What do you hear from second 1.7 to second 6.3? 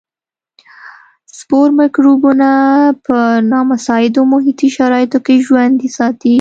مکروبونه په نامساعدو محیطي شرایطو کې ژوندي ساتي.